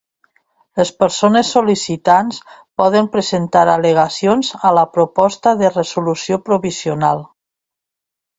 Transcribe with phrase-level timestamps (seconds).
[0.79, 2.39] Les persones sol·licitants
[2.83, 7.25] poden presentar al·legacions a la proposta de resolució provisional.